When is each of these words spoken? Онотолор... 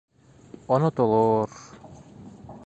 Онотолор... 0.73 1.49